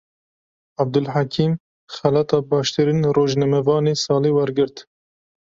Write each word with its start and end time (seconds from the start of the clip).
Abdulhekîm, 0.81 1.51
xelata 1.95 2.37
baştirîn 2.49 3.01
rojnamevanê 3.15 3.93
salê 4.03 4.31
wergirt 4.37 4.75